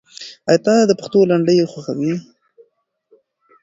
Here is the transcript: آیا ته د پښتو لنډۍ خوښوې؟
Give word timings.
آیا 0.49 0.59
ته 0.65 0.73
د 0.89 0.91
پښتو 0.99 1.19
لنډۍ 1.29 1.57
خوښوې؟ 1.71 2.13